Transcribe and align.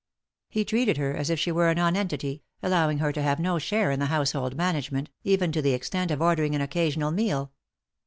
He 0.49 0.65
treated 0.65 0.97
her 0.97 1.15
as 1.15 1.29
if 1.29 1.39
she 1.39 1.51
were 1.51 1.69
a 1.69 1.75
nonentity, 1.75 2.41
allowing 2.63 2.97
her 2.97 3.11
to 3.11 3.21
have 3.21 3.39
no 3.39 3.59
share 3.59 3.91
in 3.91 3.99
the 3.99 4.07
household 4.07 4.55
management, 4.55 5.11
even 5.23 5.51
to 5.51 5.61
the 5.61 5.73
extent 5.73 6.09
of 6.09 6.23
ordering 6.23 6.55
an 6.55 6.61
occasional 6.61 7.11
meal. 7.11 7.51